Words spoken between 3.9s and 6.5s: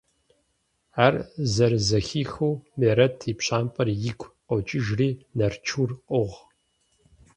игу къокӀыжри Нарчур къогъ.